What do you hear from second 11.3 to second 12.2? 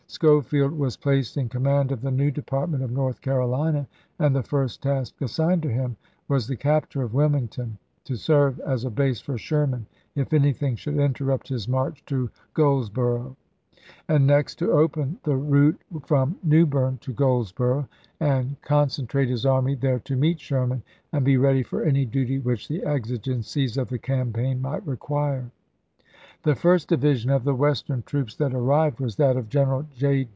his march